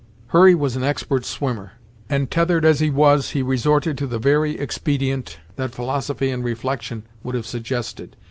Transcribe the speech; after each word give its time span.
Hurry 0.29 0.55
was 0.55 0.75
an 0.75 0.81
expert 0.83 1.25
swimmer, 1.25 1.73
and 2.09 2.31
tethered 2.31 2.65
as 2.65 2.79
he 2.79 2.89
was 2.89 3.29
he 3.29 3.43
resorted 3.43 3.99
to 3.99 4.07
the 4.07 4.17
very 4.17 4.57
expedient 4.59 5.37
that 5.57 5.75
philosophy 5.75 6.31
and 6.31 6.43
reflection 6.43 7.03
would 7.21 7.35
have 7.35 7.45
suggested. 7.45 8.17